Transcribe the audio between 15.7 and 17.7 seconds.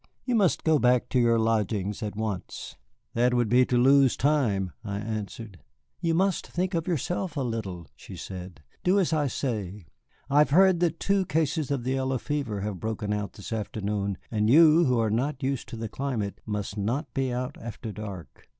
the climate, must not be out